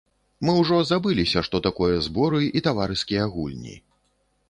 [0.47, 3.81] Мы ўжо забыліся, што такое зборы і таварыскія гульні.